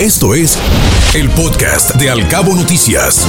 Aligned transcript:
Esto 0.00 0.34
es 0.34 0.58
el 1.14 1.30
podcast 1.30 1.96
de 1.96 2.10
Alcabo 2.10 2.54
Noticias. 2.54 3.26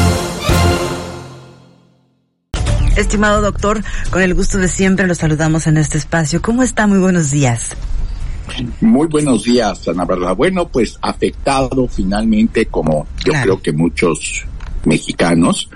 Estimado 2.97 3.41
doctor, 3.41 3.81
con 4.09 4.21
el 4.21 4.33
gusto 4.33 4.57
de 4.57 4.67
siempre 4.67 5.07
lo 5.07 5.15
saludamos 5.15 5.65
en 5.67 5.77
este 5.77 5.97
espacio. 5.97 6.41
¿Cómo 6.41 6.63
está? 6.63 6.85
Muy 6.85 6.99
buenos 6.99 7.31
días. 7.31 7.77
Muy 8.81 9.07
buenos 9.07 9.45
días, 9.45 9.87
Ana 9.87 10.03
Bárbara. 10.03 10.33
Bueno, 10.33 10.67
pues 10.67 10.97
afectado 11.01 11.87
finalmente, 11.87 12.65
como 12.65 13.07
yo 13.23 13.31
creo 13.31 13.61
que 13.61 13.71
muchos 13.71 14.45
mexicanos, 14.83 15.69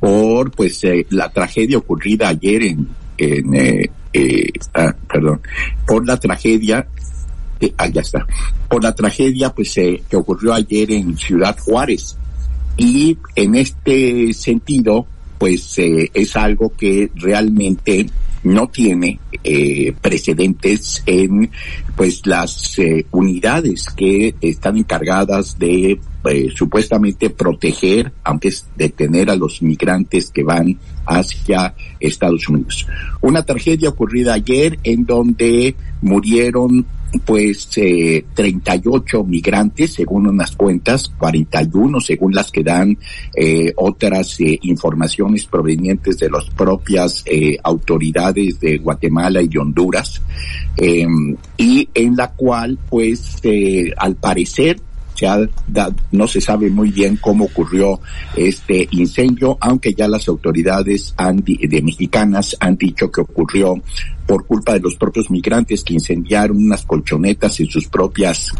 por 0.00 0.52
pues 0.52 0.82
eh, 0.84 1.06
la 1.10 1.28
tragedia 1.28 1.76
ocurrida 1.76 2.28
ayer 2.28 2.62
en, 2.62 2.88
en 3.18 3.54
eh, 3.54 3.90
eh, 4.14 4.50
ah, 4.72 4.94
perdón, 5.06 5.42
por 5.86 6.06
la 6.06 6.18
tragedia 6.18 6.86
ah, 7.76 7.88
ya 7.88 8.00
está, 8.00 8.26
por 8.68 8.82
la 8.82 8.94
tragedia 8.94 9.50
pues 9.50 9.76
eh, 9.78 10.02
que 10.08 10.16
ocurrió 10.16 10.54
ayer 10.54 10.90
en 10.92 11.16
Ciudad 11.16 11.56
Juárez. 11.58 12.16
Y 12.76 13.18
en 13.36 13.56
este 13.56 14.32
sentido, 14.32 15.06
pues 15.38 15.78
eh, 15.78 16.10
es 16.14 16.36
algo 16.36 16.72
que 16.76 17.10
realmente 17.14 18.06
no 18.42 18.68
tiene 18.68 19.18
eh, 19.44 19.92
precedentes 20.00 21.02
en 21.06 21.50
pues 21.96 22.24
las 22.26 22.78
eh, 22.78 23.04
unidades 23.10 23.86
que 23.94 24.34
están 24.40 24.78
encargadas 24.78 25.58
de 25.58 26.00
eh, 26.24 26.48
supuestamente 26.54 27.30
proteger, 27.30 28.12
aunque 28.24 28.48
es 28.48 28.66
detener 28.76 29.30
a 29.30 29.36
los 29.36 29.62
migrantes 29.62 30.30
que 30.30 30.42
van 30.42 30.78
hacia 31.06 31.74
Estados 31.98 32.48
Unidos. 32.48 32.86
Una 33.20 33.42
tragedia 33.42 33.90
ocurrida 33.90 34.34
ayer 34.34 34.78
en 34.84 35.04
donde 35.04 35.74
murieron 36.00 36.86
pues 37.24 37.68
eh, 37.76 38.24
38 38.34 39.24
migrantes 39.24 39.94
según 39.94 40.28
unas 40.28 40.54
cuentas, 40.54 41.12
41 41.18 42.00
según 42.00 42.34
las 42.34 42.50
que 42.50 42.62
dan 42.62 42.96
eh, 43.34 43.72
otras 43.76 44.40
eh, 44.40 44.58
informaciones 44.62 45.46
provenientes 45.46 46.18
de 46.18 46.30
las 46.30 46.48
propias 46.50 47.22
eh, 47.26 47.56
autoridades 47.62 48.60
de 48.60 48.78
Guatemala 48.78 49.42
y 49.42 49.56
Honduras, 49.56 50.22
em, 50.76 51.36
y 51.56 51.88
en 51.94 52.16
la 52.16 52.32
cual 52.32 52.78
pues 52.88 53.38
eh, 53.42 53.92
al 53.96 54.16
parecer 54.16 54.80
no 56.12 56.26
se 56.26 56.40
sabe 56.40 56.70
muy 56.70 56.90
bien 56.90 57.18
cómo 57.20 57.44
ocurrió 57.44 58.00
este 58.36 58.88
incendio, 58.92 59.56
aunque 59.60 59.94
ya 59.94 60.08
las 60.08 60.28
autoridades 60.28 61.14
de 61.16 61.82
mexicanas 61.82 62.56
han 62.60 62.76
dicho 62.76 63.10
que 63.10 63.20
ocurrió 63.20 63.74
por 64.26 64.46
culpa 64.46 64.74
de 64.74 64.80
los 64.80 64.96
propios 64.96 65.30
migrantes 65.30 65.82
que 65.82 65.94
incendiaron 65.94 66.56
unas 66.56 66.84
colchonetas 66.84 67.58
en 67.60 67.66
sus 67.66 67.88
propias 67.88 68.52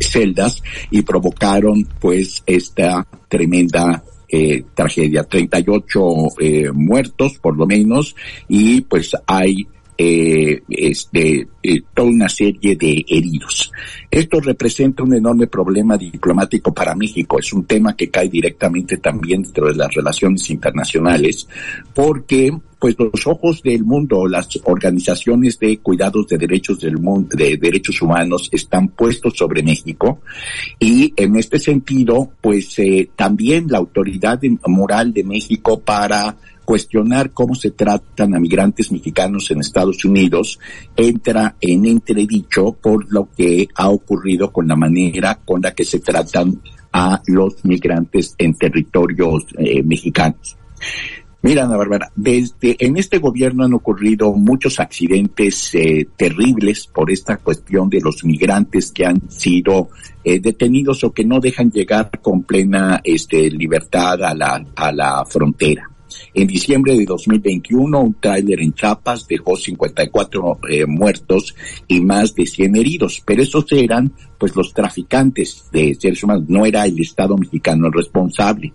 celdas 0.00 0.62
y 0.90 1.02
provocaron 1.02 1.86
pues 2.00 2.42
esta 2.46 3.06
tremenda 3.28 4.02
eh, 4.28 4.64
tragedia. 4.74 5.24
38 5.24 6.00
eh, 6.40 6.70
muertos 6.72 7.38
por 7.38 7.56
lo 7.56 7.66
menos 7.66 8.14
y 8.48 8.82
pues 8.82 9.12
hay 9.26 9.66
eh, 10.00 10.62
este, 10.68 11.48
eh, 11.60 11.82
toda 11.92 12.08
una 12.08 12.28
serie 12.28 12.76
de 12.76 13.04
heridos. 13.08 13.72
Esto 14.08 14.38
representa 14.40 15.02
un 15.02 15.14
enorme 15.14 15.48
problema 15.48 15.98
diplomático 15.98 16.72
para 16.72 16.94
México. 16.94 17.40
Es 17.40 17.52
un 17.52 17.64
tema 17.64 17.96
que 17.96 18.08
cae 18.08 18.28
directamente 18.28 18.98
también 18.98 19.42
dentro 19.42 19.66
de 19.66 19.74
las 19.74 19.92
relaciones 19.92 20.48
internacionales, 20.50 21.48
porque 21.92 22.56
pues 22.78 22.96
los 22.98 23.26
ojos 23.26 23.62
del 23.62 23.84
mundo, 23.84 24.26
las 24.26 24.48
organizaciones 24.64 25.58
de 25.58 25.78
cuidados 25.78 26.28
de 26.28 26.38
derechos 26.38 26.80
del 26.80 26.98
mundo, 26.98 27.36
de 27.36 27.56
derechos 27.56 28.00
humanos 28.00 28.48
están 28.52 28.88
puestos 28.88 29.34
sobre 29.36 29.62
México 29.62 30.20
y 30.78 31.12
en 31.16 31.36
este 31.36 31.58
sentido, 31.58 32.30
pues 32.40 32.78
eh, 32.78 33.10
también 33.16 33.66
la 33.68 33.78
autoridad 33.78 34.40
moral 34.66 35.12
de 35.12 35.24
México 35.24 35.80
para 35.80 36.36
cuestionar 36.68 37.30
cómo 37.30 37.54
se 37.54 37.70
tratan 37.70 38.34
a 38.34 38.38
migrantes 38.38 38.92
mexicanos 38.92 39.50
en 39.50 39.60
Estados 39.60 40.04
Unidos 40.04 40.58
entra 40.94 41.56
en 41.62 41.86
entredicho 41.86 42.72
por 42.72 43.10
lo 43.10 43.30
que 43.34 43.66
ha 43.74 43.88
ocurrido 43.88 44.52
con 44.52 44.68
la 44.68 44.76
manera 44.76 45.40
con 45.46 45.62
la 45.62 45.72
que 45.72 45.86
se 45.86 46.00
tratan 46.00 46.60
a 46.92 47.22
los 47.26 47.64
migrantes 47.64 48.34
en 48.36 48.52
territorios 48.52 49.46
eh, 49.56 49.82
mexicanos. 49.82 50.58
Mira, 51.40 51.64
Ana 51.64 51.76
Bárbara, 51.76 52.10
desde 52.16 52.76
en 52.84 52.96
este 52.96 53.18
gobierno 53.18 53.64
han 53.64 53.72
ocurrido 53.72 54.32
muchos 54.32 54.80
accidentes 54.80 55.72
eh, 55.74 56.08
terribles 56.16 56.88
por 56.88 57.12
esta 57.12 57.36
cuestión 57.36 57.88
de 57.88 58.00
los 58.00 58.24
migrantes 58.24 58.90
que 58.90 59.06
han 59.06 59.30
sido 59.30 59.90
eh, 60.24 60.40
detenidos 60.40 61.04
o 61.04 61.12
que 61.12 61.24
no 61.24 61.38
dejan 61.38 61.70
llegar 61.70 62.10
con 62.20 62.42
plena 62.42 63.00
este, 63.04 63.50
libertad 63.50 64.20
a 64.24 64.34
la, 64.34 64.66
a 64.74 64.90
la 64.90 65.24
frontera. 65.24 65.88
En 66.38 66.46
diciembre 66.46 66.96
de 66.96 67.04
2021, 67.04 68.00
un 68.00 68.14
tráiler 68.14 68.60
en 68.60 68.72
Chiapas 68.72 69.26
dejó 69.26 69.56
54 69.56 70.60
eh, 70.68 70.86
muertos 70.86 71.52
y 71.88 72.00
más 72.00 72.32
de 72.32 72.46
100 72.46 72.76
heridos, 72.76 73.20
pero 73.26 73.42
esos 73.42 73.64
eran 73.72 74.12
pues 74.38 74.54
los 74.54 74.72
traficantes 74.72 75.64
de 75.72 75.96
seres 75.96 76.22
humanos, 76.22 76.44
no 76.46 76.64
era 76.64 76.86
el 76.86 77.00
Estado 77.00 77.36
mexicano 77.36 77.88
el 77.88 77.92
responsable. 77.92 78.72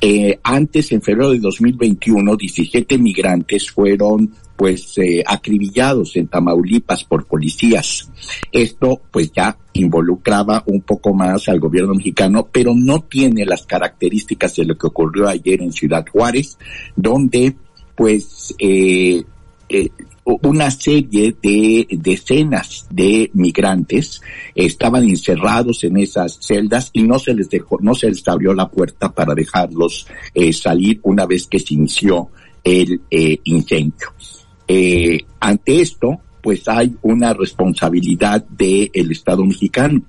Eh, 0.00 0.40
antes, 0.42 0.90
en 0.90 1.02
febrero 1.02 1.30
de 1.30 1.38
2021, 1.38 2.34
17 2.34 2.98
migrantes 2.98 3.70
fueron 3.70 4.32
pues 4.62 4.96
eh, 4.98 5.24
acribillados 5.26 6.14
en 6.14 6.28
Tamaulipas 6.28 7.02
por 7.02 7.26
policías. 7.26 8.08
Esto 8.52 9.02
pues 9.10 9.32
ya 9.32 9.58
involucraba 9.72 10.62
un 10.66 10.82
poco 10.82 11.12
más 11.12 11.48
al 11.48 11.58
gobierno 11.58 11.94
mexicano, 11.94 12.46
pero 12.52 12.72
no 12.72 13.00
tiene 13.00 13.44
las 13.44 13.66
características 13.66 14.54
de 14.54 14.66
lo 14.66 14.78
que 14.78 14.86
ocurrió 14.86 15.26
ayer 15.26 15.60
en 15.62 15.72
Ciudad 15.72 16.06
Juárez, 16.08 16.58
donde 16.94 17.56
pues 17.96 18.54
eh, 18.60 19.24
eh, 19.68 19.90
una 20.24 20.70
serie 20.70 21.34
de 21.42 21.88
decenas 21.90 22.86
de 22.88 23.32
migrantes 23.34 24.22
estaban 24.54 25.02
encerrados 25.02 25.82
en 25.82 25.96
esas 25.96 26.38
celdas 26.40 26.90
y 26.92 27.02
no 27.02 27.18
se 27.18 27.34
les 27.34 27.50
dejó, 27.50 27.78
no 27.80 27.96
se 27.96 28.10
les 28.10 28.28
abrió 28.28 28.54
la 28.54 28.70
puerta 28.70 29.12
para 29.12 29.34
dejarlos 29.34 30.06
eh, 30.34 30.52
salir 30.52 31.00
una 31.02 31.26
vez 31.26 31.48
que 31.48 31.58
se 31.58 31.74
inició 31.74 32.30
el 32.62 33.00
eh, 33.10 33.40
incendio. 33.42 34.12
Eh, 34.74 35.18
ante 35.38 35.82
esto, 35.82 36.18
pues 36.42 36.66
hay 36.66 36.96
una 37.02 37.34
responsabilidad 37.34 38.42
del 38.48 39.10
Estado 39.10 39.44
mexicano, 39.44 40.00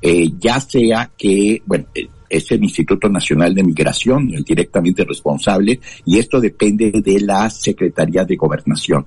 eh, 0.00 0.30
ya 0.40 0.58
sea 0.60 1.10
que, 1.14 1.60
bueno, 1.66 1.88
es 2.30 2.50
el 2.50 2.64
Instituto 2.64 3.10
Nacional 3.10 3.54
de 3.54 3.64
Migración 3.64 4.32
el 4.32 4.44
directamente 4.44 5.04
responsable 5.04 5.78
y 6.06 6.18
esto 6.18 6.40
depende 6.40 6.90
de 6.90 7.20
la 7.20 7.50
Secretaría 7.50 8.24
de 8.24 8.36
Gobernación. 8.36 9.04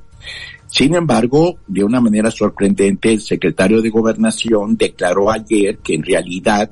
Sin 0.67 0.93
embargo, 0.93 1.57
de 1.65 1.83
una 1.83 1.99
manera 1.99 2.29
sorprendente, 2.29 3.11
el 3.11 3.21
secretario 3.21 3.81
de 3.81 3.89
Gobernación 3.89 4.77
declaró 4.77 5.31
ayer 5.31 5.79
que 5.79 5.95
en 5.95 6.03
realidad 6.03 6.69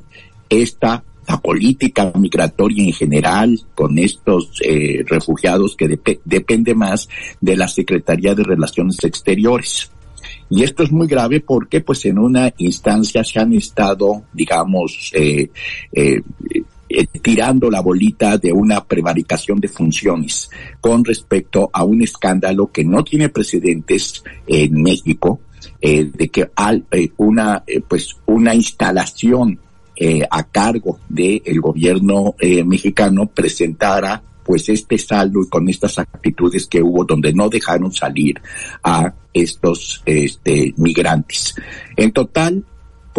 esta 0.50 1.04
la 1.30 1.40
política 1.40 2.12
migratoria 2.16 2.84
en 2.84 2.94
general 2.94 3.60
con 3.76 4.00
estos 4.00 4.60
eh, 4.64 5.04
refugiados 5.08 5.76
que 5.76 6.00
depende 6.26 6.74
más 6.74 7.08
de 7.40 7.56
la 7.56 7.68
Secretaría 7.68 8.34
de 8.34 8.44
Relaciones 8.44 8.98
Exteriores. 9.04 9.92
Y 10.50 10.64
esto 10.64 10.82
es 10.82 10.92
muy 10.92 11.08
grave 11.08 11.42
porque 11.42 11.82
pues 11.82 12.04
en 12.06 12.18
una 12.18 12.52
instancia 12.58 13.24
se 13.24 13.40
han 13.40 13.54
estado, 13.54 14.24
digamos, 14.34 15.12
eh, 15.14 15.52
eh, 15.94 16.20
eh, 16.90 17.06
tirando 17.22 17.70
la 17.70 17.82
bolita 17.82 18.40
de 18.40 18.52
una 18.52 18.84
prevaricación 18.84 19.60
de 19.60 19.68
funciones 19.68 20.50
con 20.82 21.06
respecto 21.06 21.70
a 21.72 21.84
un 21.84 22.02
escándalo 22.02 22.72
que 22.72 22.84
no 22.84 23.04
tiene 23.04 23.30
precedentes 23.30 24.24
en 24.48 24.82
México, 24.82 25.42
eh, 25.80 26.06
de 26.06 26.30
que 26.30 26.50
eh, 26.92 27.10
una, 27.18 27.64
pues 27.88 28.18
una 28.26 28.56
instalación 28.56 29.60
eh, 30.00 30.26
a 30.30 30.44
cargo 30.44 31.00
del 31.10 31.42
el 31.44 31.60
gobierno 31.60 32.34
eh, 32.40 32.64
mexicano 32.64 33.26
presentara 33.28 34.24
pues 34.46 34.70
este 34.70 34.98
saldo 34.98 35.44
y 35.44 35.50
con 35.50 35.70
estas 35.70 36.00
actitudes 36.00 36.66
que 36.66 36.82
hubo 36.82 37.04
donde 37.04 37.34
no 37.34 37.50
dejaron 37.50 37.92
salir 37.92 38.42
a 38.82 39.14
estos 39.32 40.02
este, 40.06 40.74
migrantes. 40.78 41.54
En 41.96 42.12
total, 42.12 42.64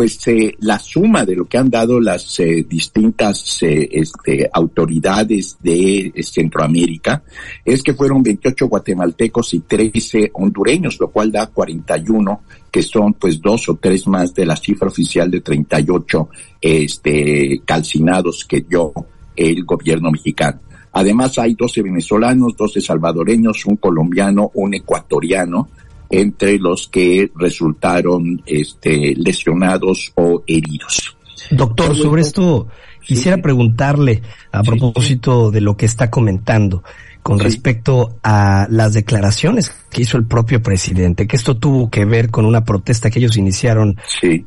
pues 0.00 0.26
eh, 0.28 0.56
la 0.60 0.78
suma 0.78 1.26
de 1.26 1.36
lo 1.36 1.44
que 1.44 1.58
han 1.58 1.68
dado 1.68 2.00
las 2.00 2.40
eh, 2.40 2.64
distintas 2.66 3.62
eh, 3.62 3.86
este, 3.92 4.48
autoridades 4.50 5.58
de 5.60 6.10
Centroamérica 6.22 7.22
es 7.62 7.82
que 7.82 7.92
fueron 7.92 8.22
28 8.22 8.66
guatemaltecos 8.66 9.52
y 9.52 9.60
13 9.60 10.30
hondureños, 10.32 10.96
lo 10.98 11.10
cual 11.10 11.30
da 11.30 11.48
41, 11.48 12.40
que 12.70 12.82
son 12.82 13.12
pues 13.12 13.42
dos 13.42 13.68
o 13.68 13.76
tres 13.76 14.06
más 14.06 14.32
de 14.32 14.46
la 14.46 14.56
cifra 14.56 14.88
oficial 14.88 15.30
de 15.30 15.42
38 15.42 16.30
este, 16.62 17.60
calcinados 17.66 18.46
que 18.46 18.62
dio 18.62 18.94
el 19.36 19.66
gobierno 19.66 20.10
mexicano. 20.12 20.60
Además 20.92 21.38
hay 21.38 21.52
12 21.52 21.82
venezolanos, 21.82 22.56
12 22.56 22.80
salvadoreños, 22.80 23.66
un 23.66 23.76
colombiano, 23.76 24.50
un 24.54 24.72
ecuatoriano, 24.72 25.68
entre 26.10 26.58
los 26.58 26.88
que 26.88 27.30
resultaron 27.36 28.42
este, 28.46 29.14
lesionados 29.16 30.12
o 30.16 30.42
heridos. 30.46 31.16
Doctor, 31.50 31.96
sobre 31.96 32.22
esto 32.22 32.68
quisiera 33.00 33.38
preguntarle 33.38 34.22
a 34.52 34.62
propósito 34.62 35.50
de 35.50 35.60
lo 35.60 35.76
que 35.76 35.86
está 35.86 36.10
comentando 36.10 36.82
con 37.22 37.38
respecto 37.38 38.16
a 38.22 38.66
las 38.70 38.94
declaraciones 38.94 39.74
que 39.90 40.02
hizo 40.02 40.16
el 40.16 40.24
propio 40.24 40.62
presidente, 40.62 41.26
que 41.26 41.36
esto 41.36 41.56
tuvo 41.56 41.90
que 41.90 42.04
ver 42.04 42.30
con 42.30 42.46
una 42.46 42.64
protesta 42.64 43.10
que 43.10 43.18
ellos 43.18 43.36
iniciaron 43.36 43.98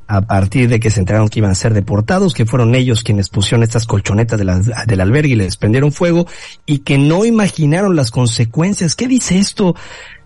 a 0.08 0.22
partir 0.22 0.70
de 0.70 0.80
que 0.80 0.90
se 0.90 1.00
enteraron 1.00 1.30
que 1.30 1.40
iban 1.40 1.52
a 1.52 1.56
ser 1.56 1.74
deportados, 1.74 2.34
que 2.34 2.46
fueron 2.46 2.74
ellos 2.74 3.04
quienes 3.04 3.30
pusieron 3.30 3.64
estas 3.64 3.86
colchonetas 3.86 4.40
de 4.40 4.74
del 4.88 5.02
albergue 5.02 5.34
y 5.34 5.36
les 5.36 5.58
prendieron 5.58 5.92
fuego 5.92 6.26
y 6.66 6.80
que 6.80 6.98
no 6.98 7.26
imaginaron 7.26 7.96
las 7.96 8.10
consecuencias. 8.10 8.96
¿Qué 8.96 9.08
dice 9.08 9.38
esto 9.38 9.76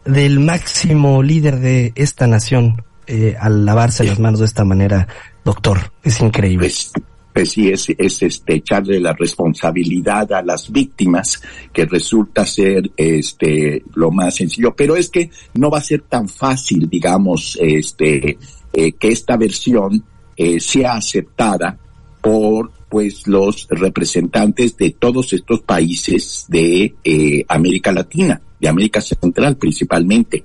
del 0.07 0.39
máximo 0.39 1.21
líder 1.21 1.59
de 1.59 1.93
esta 1.95 2.27
nación 2.27 2.83
eh, 3.05 3.35
al 3.39 3.65
lavarse 3.65 4.03
las 4.03 4.19
manos 4.19 4.39
de 4.39 4.45
esta 4.45 4.63
manera, 4.63 5.07
doctor? 5.43 5.91
Es 6.03 6.19
increíble. 6.19 6.67
Pues, 6.67 6.91
pues 7.33 7.51
sí, 7.51 7.69
es, 7.69 7.87
es 7.97 8.23
este, 8.23 8.55
echarle 8.55 8.99
la 8.99 9.13
responsabilidad 9.13 10.33
a 10.33 10.41
las 10.41 10.71
víctimas, 10.71 11.39
que 11.71 11.85
resulta 11.85 12.45
ser 12.45 12.89
este, 12.97 13.83
lo 13.93 14.09
más 14.09 14.35
sencillo. 14.35 14.73
Pero 14.75 14.95
es 14.95 15.09
que 15.09 15.29
no 15.53 15.69
va 15.69 15.77
a 15.77 15.83
ser 15.83 16.01
tan 16.01 16.27
fácil, 16.27 16.89
digamos, 16.89 17.57
este, 17.61 18.37
eh, 18.73 18.91
que 18.93 19.09
esta 19.09 19.37
versión 19.37 20.03
eh, 20.35 20.59
sea 20.59 20.93
aceptada 20.93 21.77
por 22.21 22.71
pues 22.89 23.27
los 23.27 23.67
representantes 23.69 24.75
de 24.77 24.91
todos 24.91 25.31
estos 25.33 25.61
países 25.61 26.45
de 26.47 26.95
eh, 27.03 27.45
América 27.47 27.91
Latina 27.91 28.41
de 28.59 28.67
América 28.67 29.01
Central 29.01 29.57
principalmente, 29.57 30.43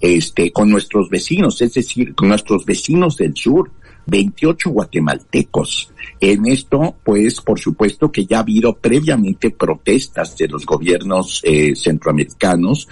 este, 0.00 0.50
con 0.50 0.70
nuestros 0.70 1.08
vecinos, 1.08 1.60
es 1.62 1.74
decir, 1.74 2.14
con 2.14 2.28
nuestros 2.28 2.64
vecinos 2.64 3.16
del 3.16 3.36
sur, 3.36 3.70
28 4.06 4.70
guatemaltecos. 4.70 5.92
En 6.20 6.46
esto, 6.46 6.96
pues, 7.04 7.40
por 7.40 7.58
supuesto 7.58 8.10
que 8.10 8.26
ya 8.26 8.38
ha 8.38 8.40
habido 8.40 8.76
previamente 8.76 9.50
protestas 9.50 10.36
de 10.36 10.48
los 10.48 10.66
gobiernos 10.66 11.40
eh, 11.44 11.74
centroamericanos 11.76 12.88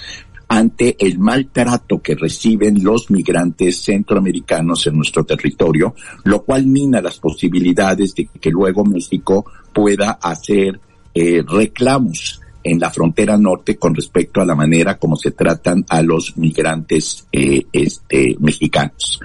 ante 0.49 0.97
el 0.99 1.19
maltrato 1.19 2.01
que 2.01 2.15
reciben 2.15 2.83
los 2.83 3.11
migrantes 3.11 3.83
centroamericanos 3.83 4.87
en 4.87 4.97
nuestro 4.97 5.25
territorio, 5.25 5.95
lo 6.25 6.43
cual 6.43 6.65
mina 6.67 7.03
las 7.03 7.19
posibilidades 7.19 8.15
de 8.15 8.29
que 8.41 8.51
luego 8.51 8.85
México 8.85 9.45
pueda 9.75 10.13
hacer 10.13 10.81
eh, 11.15 11.43
reclamos 11.47 12.41
en 12.69 12.79
la 12.79 12.91
frontera 12.91 13.37
norte 13.37 13.77
con 13.77 13.95
respecto 13.95 14.41
a 14.41 14.45
la 14.45 14.55
manera 14.55 14.99
como 14.99 15.17
se 15.17 15.31
tratan 15.31 15.85
a 15.89 16.03
los 16.03 16.37
migrantes 16.37 17.27
eh, 17.33 17.65
este, 17.73 18.37
mexicanos 18.41 19.21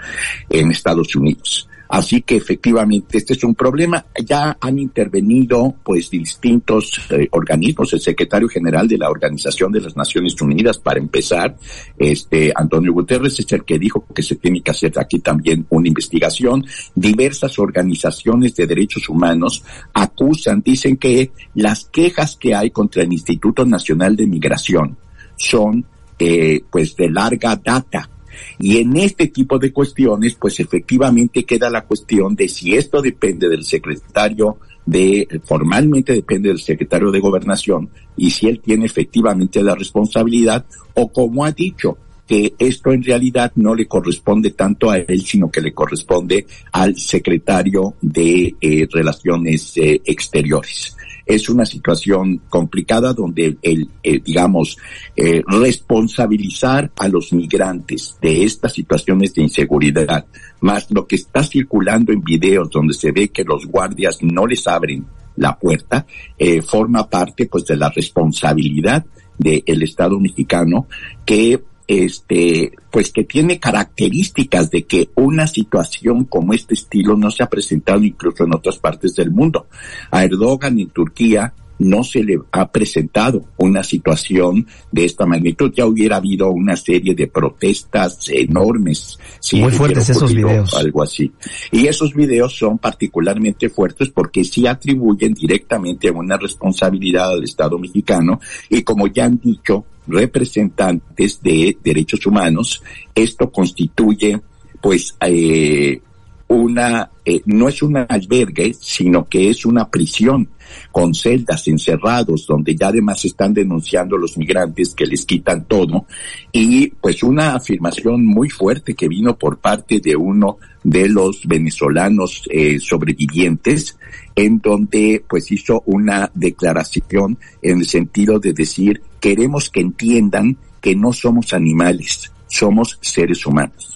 en 0.50 0.72
Estados 0.72 1.16
Unidos. 1.16 1.68
Así 1.94 2.24
que 2.24 2.38
efectivamente 2.38 3.20
este 3.20 3.34
es 3.34 3.44
un 3.44 3.54
problema. 3.54 4.04
Ya 4.26 4.58
han 4.60 4.80
intervenido 4.80 5.76
pues 5.84 6.10
distintos 6.10 7.00
eh, 7.12 7.28
organismos. 7.30 7.94
El 7.94 8.02
secretario 8.02 8.50
general 8.50 8.88
de 8.88 8.98
la 8.98 9.12
Organización 9.12 9.72
de 9.72 9.82
las 9.82 9.96
Naciones 9.96 10.42
Unidas, 10.42 10.80
para 10.80 10.98
empezar, 10.98 11.56
este 11.96 12.52
Antonio 12.56 12.94
Guterres 12.94 13.40
es 13.40 13.52
el 13.52 13.64
que 13.64 13.78
dijo 13.78 14.08
que 14.08 14.24
se 14.24 14.38
tiene 14.38 14.62
que 14.62 14.72
hacer 14.72 14.92
aquí 14.98 15.20
también 15.20 15.68
una 15.70 15.88
investigación. 15.88 16.66
Diversas 16.96 17.60
organizaciones 17.60 18.56
de 18.56 18.66
derechos 18.66 19.08
humanos 19.08 19.64
acusan, 19.94 20.64
dicen 20.66 20.98
que 20.98 21.30
las 21.54 21.86
quejas 21.86 22.36
que 22.38 22.56
hay 22.56 22.72
contra 22.72 23.04
el 23.04 23.14
Instituto 23.14 23.68
Nacional 23.68 24.16
de 24.16 24.26
Migración 24.26 24.98
son 25.36 25.86
eh, 26.18 26.60
pues 26.72 26.96
de 26.96 27.12
larga 27.12 27.56
data 27.56 28.10
y 28.60 28.78
en 28.78 28.96
este 28.98 29.28
tipo 29.28 29.60
de 29.60 29.72
cuestiones, 29.72 30.36
pues 30.36 30.60
efectivamente 30.60 31.44
queda 31.44 31.70
la 31.70 31.86
cuestión 31.86 32.36
de 32.36 32.48
si 32.48 32.76
esto 32.76 33.02
depende 33.02 33.50
del 33.50 33.64
secretario 33.64 34.58
de, 34.86 35.28
formalmente 35.46 36.14
depende 36.14 36.50
del 36.50 36.60
secretario 36.60 37.10
de 37.10 37.20
gobernación 37.20 37.90
y 38.18 38.32
si 38.32 38.48
él 38.48 38.60
tiene 38.60 38.86
efectivamente 38.86 39.64
la 39.64 39.76
responsabilidad 39.76 40.66
o 40.94 41.12
como 41.12 41.46
ha 41.46 41.52
dicho, 41.52 41.98
que 42.28 42.54
esto 42.58 42.92
en 42.92 43.04
realidad 43.04 43.52
no 43.56 43.76
le 43.76 43.86
corresponde 43.86 44.52
tanto 44.52 44.90
a 44.90 44.98
él, 44.98 45.22
sino 45.26 45.52
que 45.52 45.60
le 45.60 45.74
corresponde 45.74 46.46
al 46.72 46.96
secretario 46.96 47.96
de 48.02 48.56
eh, 48.62 48.88
Relaciones 48.90 49.76
eh, 49.76 50.02
Exteriores 50.06 50.96
es 51.26 51.50
una 51.50 51.66
situación 51.66 52.42
complicada 52.50 53.14
donde 53.14 53.58
el, 53.62 53.90
eh, 54.04 54.20
digamos, 54.24 54.78
eh, 55.16 55.42
responsabilizar 55.48 56.92
a 56.98 57.08
los 57.08 57.32
migrantes 57.34 58.18
de 58.22 58.44
estas 58.44 58.74
situaciones 58.74 59.34
de 59.34 59.44
inseguridad, 59.44 60.26
más 60.62 60.88
lo 60.92 61.08
que 61.08 61.16
está 61.16 61.44
circulando 61.44 62.12
en 62.12 62.24
videos 62.24 62.70
donde 62.70 62.94
se 62.94 63.12
ve 63.12 63.30
que 63.30 63.44
los 63.44 63.66
guardias 63.66 64.18
no 64.22 64.46
les 64.46 64.68
abren 64.68 65.06
la 65.36 65.58
puerta, 65.58 66.06
eh, 66.38 66.62
forma 66.62 67.10
parte 67.10 67.48
pues 67.48 67.66
de 67.66 67.78
la 67.78 67.90
responsabilidad 67.90 69.06
del 69.38 69.82
Estado 69.82 70.20
mexicano 70.20 70.88
que 71.26 71.60
este, 71.88 72.72
pues 72.92 73.12
que 73.12 73.24
tiene 73.24 73.60
características 73.60 74.70
de 74.70 74.84
que 74.84 75.10
una 75.16 75.48
situación 75.48 76.26
como 76.26 76.54
este 76.54 76.74
estilo 76.74 77.16
no 77.16 77.32
se 77.32 77.44
ha 77.44 77.50
presentado 77.50 78.04
incluso 78.04 78.44
en 78.44 78.54
otras 78.54 78.78
partes 78.78 79.16
del 79.16 79.32
mundo. 79.32 79.68
A 80.12 80.24
Erdogan 80.24 80.80
en 80.80 80.90
Turquía 80.90 81.54
no 81.80 82.04
se 82.04 82.24
le 82.24 82.40
ha 82.52 82.72
presentado 82.72 83.44
una 83.58 83.84
situación 83.84 84.68
de 84.92 85.06
esta 85.06 85.26
magnitud. 85.26 85.72
Ya 85.76 85.86
hubiera 85.86 86.18
habido 86.18 86.50
una 86.52 86.76
serie 86.76 87.16
de 87.16 87.28
protestas 87.28 88.30
enormes. 88.30 89.18
Muy 89.54 89.72
fuertes 89.72 90.10
esos 90.10 90.34
videos. 90.34 90.74
Algo 90.76 91.04
así. 91.04 91.32
Y 91.72 91.88
esos 91.88 92.14
videos 92.14 92.56
son 92.58 92.78
particularmente 92.78 93.70
fuertes 93.70 94.10
porque 94.10 94.44
sí 94.44 94.68
atribuyen 94.68 95.34
directamente 95.34 96.10
una 96.12 96.38
responsabilidad 96.38 97.32
al 97.32 97.44
Estado 97.44 97.78
mexicano 97.78 98.40
y 98.70 98.84
como 98.84 99.08
ya 99.08 99.26
han 99.26 99.40
dicho, 99.40 99.86
representantes 100.08 101.42
de 101.42 101.78
derechos 101.84 102.26
humanos. 102.26 102.82
Esto 103.16 103.50
constituye, 103.52 104.42
pues, 104.82 105.16
eh, 105.22 106.02
una, 106.48 107.10
eh, 107.26 107.42
no 107.46 107.68
es 107.68 107.82
un 107.82 107.98
albergue, 107.98 108.74
sino 108.80 109.28
que 109.28 109.50
es 109.50 109.66
una 109.66 109.90
prisión 109.90 110.50
con 110.92 111.14
celdas 111.14 111.68
encerrados 111.68 112.46
donde 112.48 112.76
ya 112.76 112.88
además 112.88 113.24
están 113.26 113.54
denunciando 113.54 114.18
los 114.18 114.38
migrantes 114.38 114.94
que 114.96 115.06
les 115.06 115.26
quitan 115.26 115.66
todo 115.66 116.06
y 116.52 116.88
pues 116.88 117.24
una 117.24 117.56
afirmación 117.56 118.26
muy 118.26 118.50
fuerte 118.50 118.96
que 118.96 119.08
vino 119.08 119.38
por 119.38 119.58
parte 119.58 120.00
de 120.00 120.16
uno 120.16 120.58
de 120.84 121.10
los 121.10 121.46
venezolanos 121.46 122.44
eh, 122.50 122.80
sobrevivientes 122.80 123.98
en 124.36 124.60
donde 124.60 125.24
pues 125.28 125.52
hizo 125.52 125.84
una 125.86 126.32
declaración 126.34 127.38
en 127.62 127.80
el 127.80 127.86
sentido 127.86 128.40
de 128.40 128.54
decir 128.54 129.02
queremos 129.20 129.70
que 129.70 129.82
entiendan 129.82 130.58
que 130.82 130.96
no 130.96 131.14
somos 131.14 131.54
animales, 131.54 132.32
somos 132.48 132.98
seres 133.00 133.46
humanos. 133.46 133.93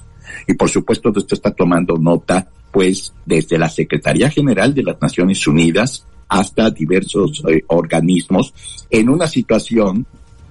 Y 0.47 0.53
por 0.53 0.69
supuesto 0.69 1.11
esto 1.15 1.35
está 1.35 1.51
tomando 1.51 1.97
nota 1.97 2.47
pues 2.71 3.13
desde 3.25 3.57
la 3.57 3.69
Secretaría 3.69 4.29
General 4.29 4.73
de 4.73 4.83
las 4.83 5.01
Naciones 5.01 5.45
Unidas 5.47 6.05
hasta 6.27 6.69
diversos 6.69 7.43
eh, 7.47 7.63
organismos 7.67 8.53
en 8.89 9.09
una 9.09 9.27
situación 9.27 10.05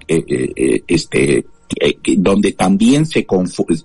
eh, 0.09 0.25
eh, 0.29 0.83
este 0.87 1.47
donde 2.19 2.53
también 2.53 3.07
se, 3.07 3.27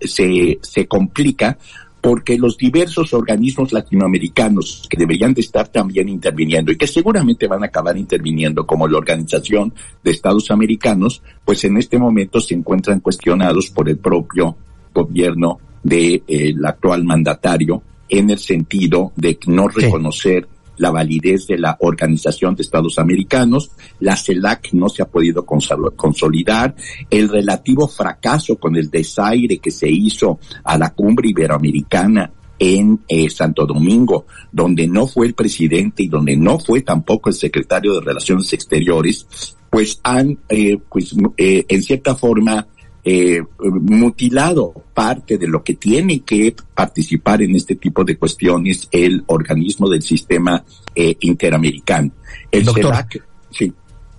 se, 0.01 0.59
se 0.61 0.87
complica 0.87 1.57
porque 2.01 2.37
los 2.37 2.57
diversos 2.57 3.13
organismos 3.13 3.71
latinoamericanos 3.71 4.87
que 4.89 4.97
deberían 4.97 5.33
de 5.35 5.41
estar 5.41 5.67
también 5.67 6.09
interviniendo 6.09 6.71
y 6.71 6.77
que 6.77 6.87
seguramente 6.87 7.47
van 7.47 7.63
a 7.63 7.67
acabar 7.67 7.95
interviniendo 7.95 8.65
como 8.65 8.87
la 8.87 8.97
Organización 8.97 9.73
de 10.03 10.11
Estados 10.11 10.49
Americanos, 10.49 11.21
pues 11.45 11.63
en 11.63 11.77
este 11.77 11.99
momento 11.99 12.41
se 12.41 12.55
encuentran 12.55 12.99
cuestionados 12.99 13.69
por 13.69 13.87
el 13.87 13.97
propio 13.97 14.57
gobierno 14.93 15.59
del 15.83 16.23
de, 16.27 16.55
actual 16.63 17.03
mandatario 17.03 17.81
en 18.09 18.29
el 18.29 18.39
sentido 18.39 19.13
de 19.15 19.39
no 19.47 19.67
reconocer 19.67 20.47
la 20.77 20.89
validez 20.89 21.47
de 21.47 21.59
la 21.59 21.77
Organización 21.79 22.55
de 22.55 22.63
Estados 22.63 22.97
Americanos, 22.97 23.71
la 23.99 24.17
CELAC 24.17 24.73
no 24.73 24.89
se 24.89 25.03
ha 25.03 25.05
podido 25.05 25.45
consolidar, 25.45 26.75
el 27.09 27.29
relativo 27.29 27.87
fracaso 27.87 28.55
con 28.57 28.75
el 28.75 28.89
desaire 28.89 29.59
que 29.59 29.71
se 29.71 29.89
hizo 29.89 30.39
a 30.63 30.77
la 30.77 30.91
cumbre 30.93 31.29
iberoamericana 31.29 32.31
en 32.57 32.99
eh, 33.07 33.29
Santo 33.29 33.65
Domingo, 33.65 34.25
donde 34.51 34.87
no 34.87 35.07
fue 35.07 35.27
el 35.27 35.33
presidente 35.33 36.03
y 36.03 36.07
donde 36.07 36.35
no 36.35 36.59
fue 36.59 36.81
tampoco 36.81 37.29
el 37.29 37.35
secretario 37.35 37.95
de 37.95 38.01
Relaciones 38.01 38.51
Exteriores, 38.53 39.55
pues 39.69 39.99
han, 40.03 40.37
eh, 40.49 40.77
pues, 40.89 41.15
eh, 41.37 41.65
en 41.67 41.81
cierta 41.81 42.15
forma, 42.15 42.67
eh, 43.03 43.41
mutilado 43.59 44.73
parte 44.93 45.37
de 45.37 45.47
lo 45.47 45.63
que 45.63 45.75
tiene 45.75 46.21
que 46.21 46.55
participar 46.75 47.41
en 47.41 47.55
este 47.55 47.75
tipo 47.75 48.03
de 48.03 48.17
cuestiones 48.17 48.87
el 48.91 49.23
organismo 49.27 49.89
del 49.89 50.01
sistema 50.01 50.63
eh, 50.93 51.15
interamericano. 51.21 52.11
El 52.51 52.67
CELAC, 52.69 53.23
sí. 53.49 53.73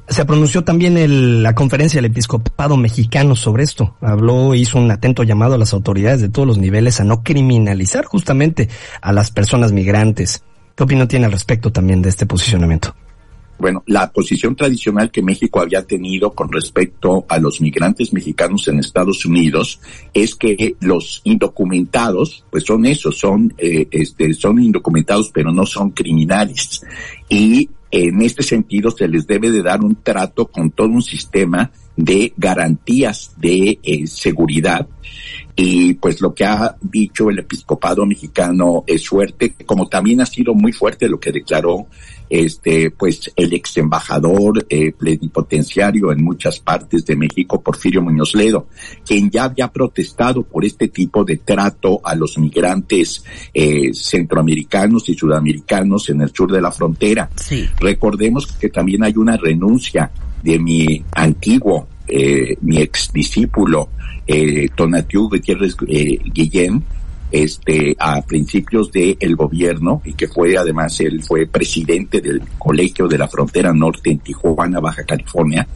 Se 0.09 0.25
pronunció 0.25 0.65
también 0.65 0.99
el, 0.99 1.43
la 1.43 1.55
conferencia 1.55 1.99
del 1.99 2.11
episcopado 2.11 2.77
mexicano 2.77 3.37
sobre 3.37 3.63
esto. 3.63 3.97
Habló, 4.01 4.55
hizo 4.55 4.79
un 4.79 4.91
atento 4.91 5.23
llamado 5.23 5.55
a 5.55 5.59
las 5.59 5.73
autoridades 5.73 6.21
de 6.21 6.29
todos 6.29 6.47
los 6.47 6.59
niveles 6.59 7.01
a 7.01 7.05
no 7.05 7.23
criminalizar 7.23 8.05
justamente 8.05 8.69
a 9.01 9.13
las 9.13 9.31
personas 9.31 9.73
migrantes. 9.73 10.43
¿Qué 10.75 10.83
opinión 10.83 11.07
tiene 11.07 11.27
al 11.27 11.33
respecto 11.33 11.71
también 11.71 12.03
de 12.03 12.09
este 12.09 12.27
posicionamiento? 12.27 12.95
Bueno, 13.59 13.85
la 13.87 14.11
posición 14.11 14.57
tradicional 14.57 15.11
que 15.11 15.23
México 15.23 15.61
había 15.61 15.85
tenido 15.85 16.33
con 16.33 16.51
respecto 16.51 17.25
a 17.29 17.39
los 17.39 17.61
migrantes 17.61 18.13
mexicanos 18.13 18.67
en 18.67 18.81
Estados 18.81 19.25
Unidos 19.25 19.81
es 20.13 20.35
que 20.35 20.75
los 20.81 21.21
indocumentados, 21.25 22.45
pues 22.51 22.65
son 22.65 22.87
esos, 22.87 23.19
son, 23.19 23.55
eh, 23.59 23.87
este, 23.91 24.35
son 24.35 24.61
indocumentados, 24.61 25.31
pero 25.33 25.53
no 25.53 25.65
son 25.65 25.91
criminales. 25.91 26.83
Y 27.29 27.71
en 27.91 28.23
este 28.23 28.43
sentido 28.43 28.91
se 28.91 29.07
les 29.07 29.27
debe 29.27 29.51
de 29.51 29.63
dar 29.63 29.83
un 29.83 29.97
trato 30.03 30.47
con 30.47 30.71
todo 30.71 30.89
un 30.89 31.03
sistema 31.03 31.71
de 31.95 32.33
garantías 32.37 33.35
de 33.39 33.79
eh, 33.83 34.07
seguridad 34.07 34.89
y 35.55 35.95
pues 35.95 36.21
lo 36.21 36.35
que 36.35 36.45
ha 36.45 36.77
dicho 36.81 37.29
el 37.29 37.41
episcopado 37.41 38.07
mexicano 38.07 38.85
es 38.87 39.07
fuerte, 39.07 39.55
como 39.67 39.89
también 39.89 40.21
ha 40.21 40.27
sido 40.27 40.55
muy 40.55 40.73
fuerte 40.73 41.09
lo 41.09 41.21
que 41.21 41.33
declaró 41.33 41.87
este 42.29 42.91
pues 42.91 43.31
el 43.37 43.53
ex 43.53 43.77
embajador 43.77 44.65
eh, 44.69 44.93
plenipotenciario 44.93 46.13
en 46.13 46.23
muchas 46.23 46.61
partes 46.61 47.05
de 47.05 47.17
México, 47.17 47.61
Porfirio 47.61 48.03
Muñoz 48.03 48.35
Ledo, 48.35 48.69
quien 49.07 49.31
ya 49.31 49.45
había 49.45 49.69
protestado 49.69 50.43
por 50.43 50.65
este 50.65 50.89
tipo 50.89 51.25
de 51.25 51.39
trato 51.39 52.01
a 52.05 52.15
los 52.15 52.39
migrantes 52.39 53.25
eh, 53.53 53.93
centroamericanos 53.95 55.09
y 55.09 55.15
sudamericanos 55.15 56.09
en 56.11 56.23
el 56.23 56.33
sur 56.33 56.51
de 56.51 56.61
la 56.61 56.73
frontera. 56.73 57.31
Recordemos 57.79 58.47
que 58.47 58.69
también 58.69 59.05
hay 59.05 59.17
una 59.17 59.37
renuncia 59.37 60.11
de 60.43 60.59
mi 60.59 61.05
antiguo, 61.13 61.89
eh, 62.09 62.57
mi 62.61 62.79
ex 62.79 63.13
discípulo, 63.13 63.89
eh, 64.27 64.69
Tonatiu 64.75 65.29
Gutiérrez 65.29 65.77
eh, 65.87 66.19
Guillén, 66.25 66.83
este, 67.33 67.97
a 67.99 68.21
principios 68.23 68.93
del 68.93 69.17
el 69.19 69.37
gobierno 69.37 70.03
y 70.05 70.13
que 70.13 70.29
fue 70.29 70.57
además 70.57 71.01
él 71.01 71.23
fue 71.23 71.47
presidente 71.47 72.21
del 72.21 72.43
colegio 72.59 73.09
de 73.09 73.17
la 73.19 73.27
frontera 73.27 73.73
norte 73.73 74.11
en 74.11 74.19
Tijuana, 74.19 74.81
Baja 74.81 75.05
California, 75.05 75.67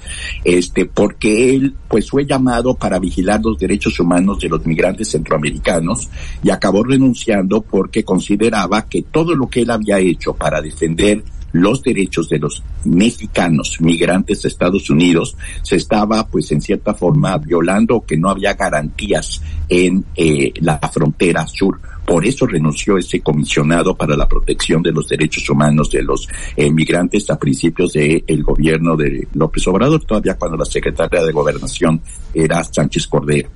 este, 0.44 0.84
porque 0.84 1.54
él 1.54 1.74
pues 1.88 2.10
fue 2.10 2.26
llamado 2.26 2.74
para 2.74 2.98
vigilar 2.98 3.40
los 3.42 3.58
derechos 3.58 3.98
humanos 3.98 4.38
de 4.40 4.50
los 4.50 4.64
migrantes 4.66 5.10
centroamericanos 5.10 6.08
y 6.42 6.50
acabó 6.50 6.84
renunciando 6.84 7.62
porque 7.62 8.04
consideraba 8.04 8.86
que 8.86 9.02
todo 9.02 9.34
lo 9.34 9.48
que 9.48 9.62
él 9.62 9.70
había 9.70 9.98
hecho 9.98 10.34
para 10.34 10.60
defender 10.60 11.24
los 11.52 11.82
derechos 11.82 12.28
de 12.28 12.38
los 12.38 12.62
mexicanos 12.84 13.78
migrantes 13.80 14.42
de 14.42 14.48
Estados 14.48 14.90
Unidos 14.90 15.36
se 15.62 15.76
estaba 15.76 16.26
pues 16.26 16.50
en 16.52 16.60
cierta 16.60 16.94
forma 16.94 17.38
violando 17.38 18.04
que 18.06 18.16
no 18.16 18.30
había 18.30 18.54
garantías 18.54 19.42
en 19.68 20.04
eh, 20.14 20.52
la 20.60 20.78
frontera 20.78 21.46
sur 21.46 21.80
por 22.06 22.24
eso 22.24 22.46
renunció 22.46 22.98
ese 22.98 23.20
comisionado 23.20 23.94
para 23.96 24.16
la 24.16 24.28
protección 24.28 24.82
de 24.82 24.92
los 24.92 25.08
derechos 25.08 25.48
humanos 25.50 25.90
de 25.90 26.02
los 26.02 26.28
migrantes 26.72 27.28
a 27.30 27.38
principios 27.38 27.92
del 27.92 28.24
el 28.26 28.42
gobierno 28.42 28.96
de 28.96 29.26
López 29.34 29.66
Obrador, 29.68 30.04
todavía 30.04 30.36
cuando 30.36 30.56
la 30.56 30.64
secretaria 30.64 31.24
de 31.24 31.32
Gobernación 31.32 32.00
era 32.32 32.62
Sánchez 32.62 33.06
Cordero. 33.06 33.48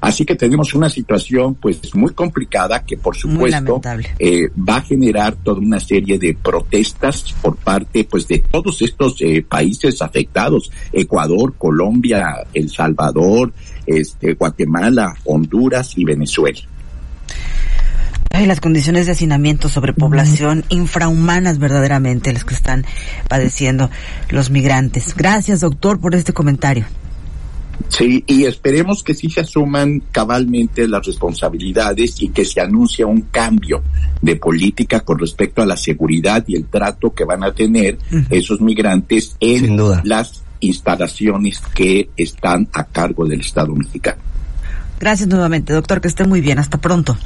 Así 0.00 0.24
que 0.24 0.36
tenemos 0.36 0.74
una 0.74 0.88
situación 0.88 1.54
pues 1.56 1.94
muy 1.94 2.12
complicada 2.14 2.84
que 2.84 2.96
por 2.96 3.16
supuesto 3.16 3.80
eh, 4.18 4.48
va 4.56 4.76
a 4.76 4.82
generar 4.82 5.34
toda 5.36 5.60
una 5.60 5.80
serie 5.80 6.18
de 6.18 6.34
protestas 6.34 7.34
por 7.42 7.56
parte 7.56 8.04
pues 8.04 8.28
de 8.28 8.38
todos 8.38 8.80
estos 8.82 9.16
eh, 9.20 9.44
países 9.46 10.00
afectados, 10.00 10.70
Ecuador, 10.92 11.54
Colombia, 11.58 12.46
El 12.54 12.70
Salvador, 12.70 13.52
este, 13.86 14.34
Guatemala, 14.34 15.14
Honduras 15.24 15.96
y 15.96 16.04
Venezuela. 16.04 16.60
Ay, 18.30 18.46
las 18.46 18.60
condiciones 18.60 19.06
de 19.06 19.12
hacinamiento, 19.12 19.68
sobrepoblación, 19.68 20.64
infrahumanas 20.68 21.58
verdaderamente 21.58 22.32
las 22.32 22.44
que 22.44 22.54
están 22.54 22.84
padeciendo 23.28 23.90
los 24.30 24.50
migrantes. 24.50 25.14
Gracias, 25.16 25.60
doctor, 25.60 25.98
por 26.00 26.14
este 26.14 26.32
comentario. 26.32 26.86
Sí, 27.88 28.24
y 28.26 28.44
esperemos 28.44 29.02
que 29.02 29.14
sí 29.14 29.30
se 29.30 29.40
asuman 29.40 30.02
cabalmente 30.10 30.86
las 30.88 31.06
responsabilidades 31.06 32.20
y 32.20 32.28
que 32.28 32.44
se 32.44 32.60
anuncie 32.60 33.04
un 33.04 33.22
cambio 33.22 33.82
de 34.20 34.36
política 34.36 35.00
con 35.00 35.18
respecto 35.18 35.62
a 35.62 35.66
la 35.66 35.76
seguridad 35.76 36.44
y 36.48 36.56
el 36.56 36.66
trato 36.66 37.14
que 37.14 37.24
van 37.24 37.44
a 37.44 37.52
tener 37.52 37.98
esos 38.30 38.60
migrantes 38.60 39.36
en 39.40 39.76
las 40.04 40.42
instalaciones 40.60 41.60
que 41.74 42.10
están 42.16 42.68
a 42.72 42.84
cargo 42.84 43.26
del 43.26 43.40
Estado 43.40 43.74
mexicano. 43.74 44.20
Gracias 44.98 45.28
nuevamente, 45.28 45.72
doctor, 45.72 46.00
que 46.00 46.08
esté 46.08 46.24
muy 46.24 46.40
bien. 46.40 46.58
Hasta 46.58 46.78
pronto. 46.78 47.16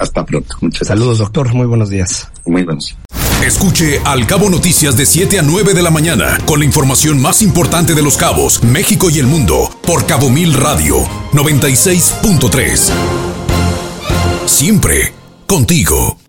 Hasta 0.00 0.24
pronto. 0.24 0.56
Muchas 0.60 0.88
Saludos, 0.88 1.18
doctor. 1.18 1.52
Muy 1.54 1.66
buenos 1.66 1.90
días. 1.90 2.28
Muy 2.46 2.64
buenos 2.64 2.96
Escuche 3.44 4.00
Al 4.04 4.24
Cabo 4.26 4.48
Noticias 4.48 4.96
de 4.96 5.04
7 5.04 5.40
a 5.40 5.42
9 5.42 5.74
de 5.74 5.82
la 5.82 5.90
mañana 5.90 6.38
con 6.46 6.60
la 6.60 6.64
información 6.64 7.20
más 7.20 7.42
importante 7.42 7.92
de 7.94 8.02
los 8.02 8.16
cabos, 8.16 8.62
México 8.62 9.10
y 9.10 9.18
el 9.18 9.26
mundo 9.26 9.68
por 9.84 10.06
Cabo 10.06 10.30
Mil 10.30 10.54
Radio 10.54 10.98
96.3. 11.32 12.92
Siempre 14.46 15.12
contigo. 15.46 16.21